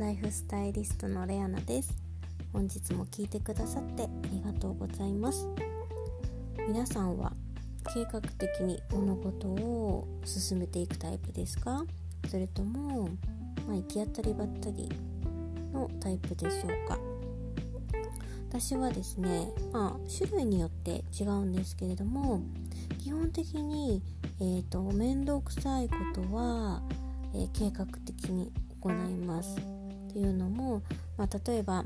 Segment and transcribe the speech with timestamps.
[0.00, 1.92] ライフスタイリストのレアナです。
[2.54, 5.46] 本日も聞いてくださってありがとうございます。
[6.66, 7.34] 皆さんは
[7.92, 11.84] 計画的に物事を進めていくタイプですか？
[12.30, 13.10] それとも、
[13.68, 14.88] まあ、行き当たりばったり
[15.70, 16.98] のタイプでしょうか？
[18.48, 22.40] 私はですね、まあ、種類によって違うんですけれども
[23.04, 24.02] 基本的に、
[24.40, 26.80] えーと、面倒くさいことは、
[27.34, 29.58] えー、計画的に行います。
[30.10, 30.82] っていうのも、
[31.16, 31.84] まあ、例えば、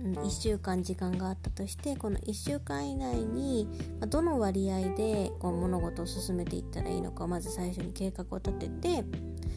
[0.00, 3.68] うん、1週間時間があったとしてこの1週間以内に、
[4.08, 9.04] どの割合でこう物事を進めていったらいいのかまず最初に計画を立てて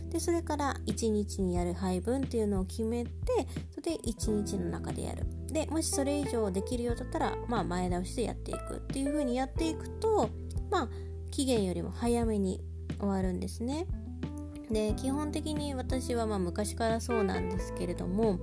[0.09, 3.11] でそれから1日にやる配分っていうのを決めて
[3.69, 5.25] それで1日の中でやる。
[5.47, 10.29] でもしそれ以上できるようだったら、まあ、前倒しでやっていくっていう風にやっていくと
[10.71, 10.89] まあ
[11.31, 12.61] 期限よりも早めに
[12.99, 13.85] 終わるんですね。
[14.71, 18.39] で基本的に私はまあ昔からそうなんですけれども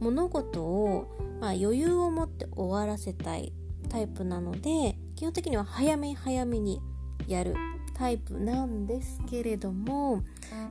[0.00, 3.52] 物事をまあ余裕を持って終わらせたい
[3.88, 6.80] タイプなので基本的には早め早めに
[7.26, 7.54] やる
[7.94, 10.22] タイプなんですけれども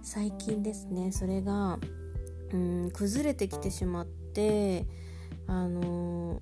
[0.04, 1.80] 最近ですねそれが
[2.54, 4.86] うん崩れてきてしまって
[5.48, 6.42] あの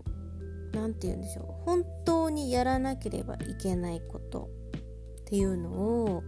[0.74, 4.50] 何て言うんでしょう本当にやらなければいけないこと
[5.20, 6.24] っていうのを、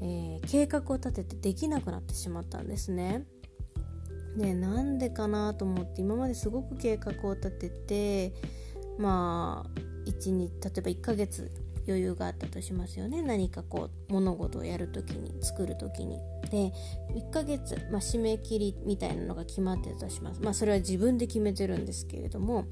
[0.00, 3.26] えー、計画を立ててできなくなってしまったんですね。
[4.36, 8.34] でなんでかなと思って今まですごく計画を立てて
[8.98, 11.50] まあ1日例えば1ヶ月
[11.86, 16.18] 余裕があったとしますよね何かこう物事をやる時に作る時に。
[16.50, 16.72] で
[17.14, 20.40] 1ヶ月、まあ、締め切りみたいなのが決まってたとします。
[20.40, 22.66] まあそれは自分で決めてるんですけれども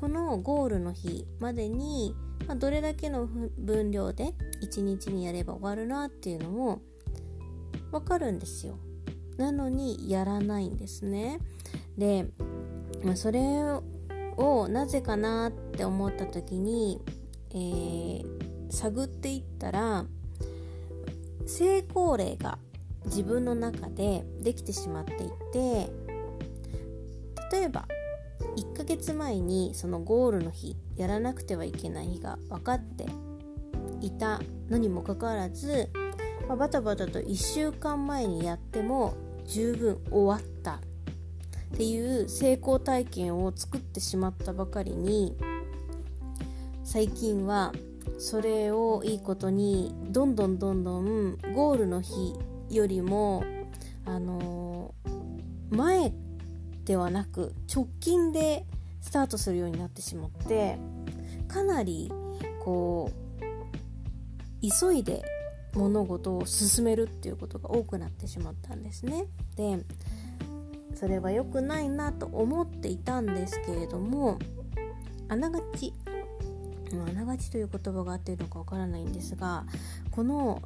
[0.00, 2.14] このゴールの日までに、
[2.46, 3.26] まあ、どれだけの
[3.58, 6.80] 分量で1日にやれば終わるなっていうのも
[7.90, 8.78] 分かるんですよ。
[9.36, 11.40] なのにやらないんですね。
[11.96, 12.26] で、
[13.02, 13.40] まあ、それ
[14.36, 17.00] をなぜかなって思った時に
[17.52, 18.24] えー、
[18.70, 20.04] 探っていったら
[21.46, 22.58] 成功例が
[23.06, 25.16] 自分の中でできてしまってい
[25.52, 25.90] て
[27.52, 27.86] 例えば
[28.56, 33.06] 1ヶ月前にそのゴールの日やらなくてはいけない日が分かって
[34.00, 35.90] いたのにもかかわらず、
[36.48, 39.14] まあ、バタバタと1週間前にやっても
[39.46, 40.80] 十分終わった
[41.74, 45.36] っていう成功体験を作ってしまったばかりに
[46.84, 47.72] 最近は
[48.18, 52.34] それをいいことにどんどんどんどんゴールの日
[52.68, 53.44] よりも
[54.04, 56.12] あのー、前
[56.84, 58.64] ではなく直近で
[59.00, 60.78] スタートするようになってしまって
[61.48, 62.10] かなり
[62.64, 63.40] こう
[64.60, 65.22] 急いで
[65.74, 69.26] 物事を進めるっていうことが多くなってしまったんですね。
[69.56, 69.84] で
[70.94, 74.38] それは良くないなと思っていたんですけれども
[75.28, 75.94] あながち
[76.92, 79.64] あながちという言葉が合っているのかわからないんですが
[80.10, 80.60] この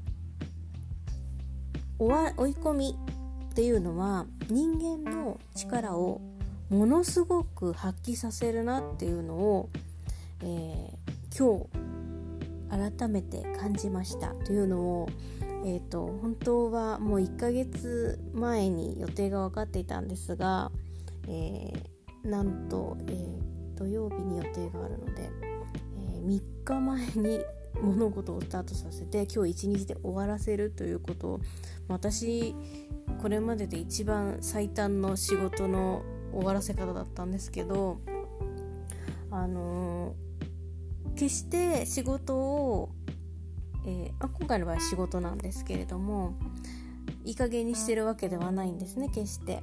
[1.99, 2.97] 追い込み
[3.51, 6.21] っていうのは人間の力を
[6.71, 9.71] ものすごく発揮させるなっていうのを、
[10.43, 15.09] えー、今日改めて感じましたというのを、
[15.65, 20.71] えーと、本当はもう1ヶ月前に予定が分かっていたんですが、
[21.28, 25.31] えー、なんと、えー、土曜日に予定があるので
[26.15, 27.41] え3日前に
[27.83, 31.41] 物事をスタートさせて今日一日で終わらせるということを
[31.89, 32.55] 私
[33.21, 36.03] これまでで一番最短の仕事の
[36.33, 37.99] 終わらせ方だったんですけど
[39.31, 42.91] あのー、決して仕事を、
[43.87, 46.35] えー、あ今回の場合は仕事なんですけれども
[47.25, 49.62] いい加減にしてるわけではないんですね決して。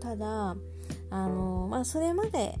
[0.00, 0.56] ただ
[1.10, 2.58] あのー、まあそれまで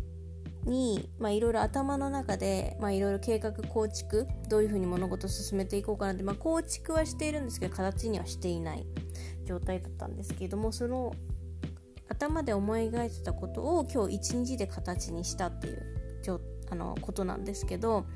[0.66, 8.86] にいろいろ頭の中でいろいろ計画構築どういうふうに物事を進めていこうかなって、まあ、構築はしているんですけど形にはしていない
[9.44, 11.14] 状態だったんですけれどもその
[12.08, 15.96] 頭で思い描いてたことを今日一日で形にしたっていう
[16.68, 18.06] あのことなんですけど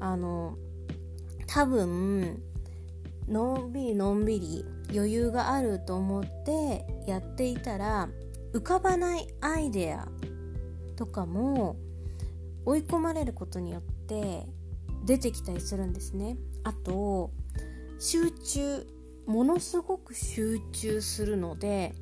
[0.00, 0.56] あの
[1.46, 2.42] 多分
[3.28, 8.08] のんびりのんびり余裕があると思ってやっていたら
[8.52, 10.08] 浮かばないアイデア
[10.96, 11.76] とかも
[12.64, 14.46] 追い込まれることによって
[15.04, 17.30] 出てきたりするんですねあと
[17.98, 18.86] 集中
[19.26, 21.94] ものすごく集中するので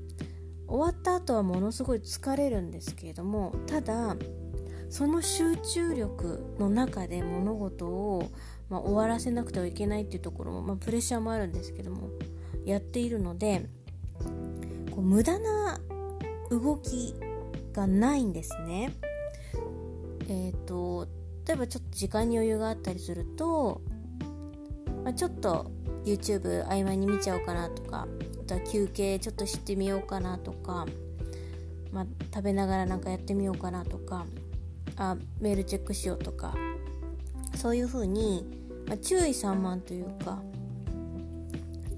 [0.66, 4.16] 終わった後はものすごい疲れるんですけれどもただ
[4.88, 8.30] その集中力の中で物事を、
[8.68, 12.10] まあ、終わらせなくてはいけないっていうところも、まあ、プレッシャーもあるんですけども
[12.64, 13.66] やっているので
[14.90, 15.80] こう無駄な
[16.50, 17.14] 動き
[17.72, 18.92] がないんですね。
[20.30, 21.08] えっ、ー、と
[21.46, 23.82] 例えばちょっと時間に余裕があったりすると、
[25.04, 25.70] まあ、ちょっと
[26.04, 28.06] YouTube 合間に見ちゃおうかなとか
[28.40, 30.86] あとは休憩ちょっとしてみようかなとか、
[31.92, 34.24] まあ、食べながらなんかやってみようかなとか
[34.96, 36.54] あメールチェックしようとか
[37.56, 38.46] そういう風に、
[38.86, 40.40] まあ、注意散漫というか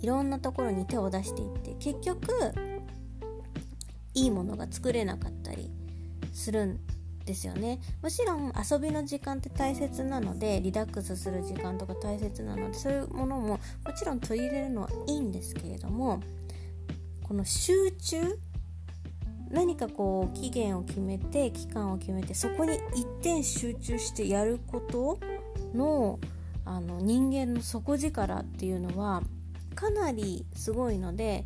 [0.01, 2.33] いろんなところに手を出していって結局
[4.15, 5.71] いいものが作れなかったり
[6.33, 6.81] するん
[7.25, 7.81] ですよね。
[8.03, 13.61] もちろん遊びの時間って大切なのでリラックスする時間とか大切なのでそういうものもも
[13.97, 16.21] ちろん取り入れるのはいいんですけれども
[17.23, 18.39] この集中
[19.51, 25.19] 何かこう期限を決めて期間を決めてそこに一点集中してやること
[25.75, 26.19] の
[26.65, 29.23] あの人間の底力っていうのは
[29.75, 31.45] かなりすごいので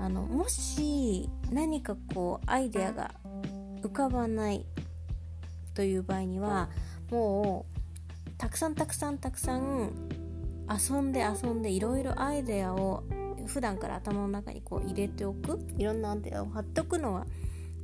[0.00, 3.12] あのもし何かこうアイデアが
[3.82, 4.64] 浮かばない
[5.74, 6.68] という場合には
[7.10, 7.66] も
[8.26, 9.90] うたくさんたくさんたくさん
[10.68, 13.02] 遊んで遊んでいろいろアイデアを
[13.46, 17.26] 普段から頭の中にこう入れておくいろんなアイデアを貼っておくのは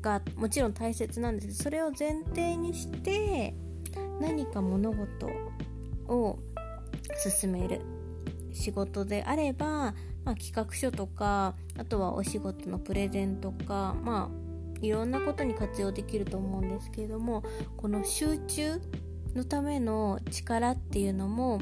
[0.01, 3.55] がもちろん大切なんですけどそれを前提にして
[4.21, 5.27] 何か物事
[6.07, 6.39] を
[7.41, 7.81] 進める。
[8.57, 9.95] 仕事であれば、
[10.25, 14.46] まあ、企画書とかあとはお仕事のプレゼンとかまあ
[14.81, 17.43] いろんなことに活用できると思うんですけれども
[17.77, 18.81] この集中
[19.35, 21.61] のための力っていうのも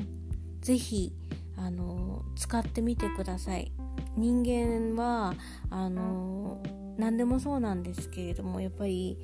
[0.61, 1.13] 是非
[1.57, 3.73] あの使ってみてください。
[4.17, 5.35] 人間は
[5.71, 6.63] あの
[6.97, 9.19] 何でもそうなんですけれどもやっぱり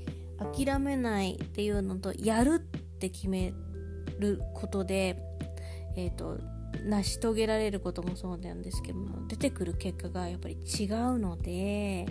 [0.55, 2.59] 諦めないっていうのとやるっ
[2.99, 3.53] て決め
[4.19, 5.17] ることで
[5.97, 6.39] えっ、ー、と
[6.85, 12.07] 成し遂げられることもそうなんですけども出てくる結果がやっぱり違うので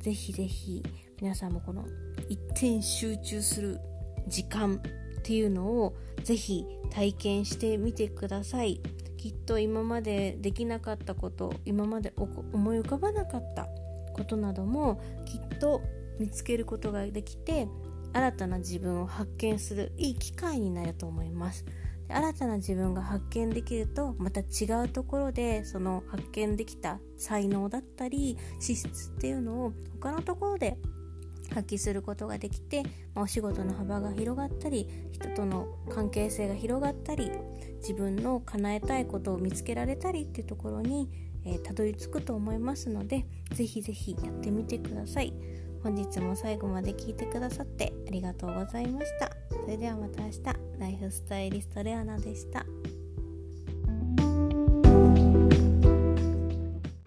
[0.00, 0.82] ぜひぜひ
[1.20, 1.86] 皆さんもこの
[2.28, 3.80] 一点集中する
[4.26, 4.80] 時間
[5.18, 8.80] っていうのをぜひ体験してみてください。
[9.16, 13.66] きっと今までできなかったこと今まで思い浮かばなかった
[14.12, 15.80] ことなどもきっと
[16.18, 17.66] 見つけることができて
[18.12, 21.64] 新たな自分を発見するいい機会になると思います。
[22.08, 30.76] 新たな自分が発見できるとまた違うところでその発見できた才能だったり資質っていうのを他のところで
[31.54, 32.82] 発揮することができて、
[33.14, 37.30] まあ、お仕事の幅が広がったり人との関係性が広がったり
[37.80, 41.08] 自分の叶えたいことを見つけられたりっていうところに、
[41.44, 45.32] えー、たどり着くと思いますのでぜひぜひやってみてください。
[45.82, 49.30] 本日も最後まで聞いてくださってありがとうございました。
[49.50, 50.64] それではまた明日。
[50.78, 52.64] ライフスタイリストレアナでした。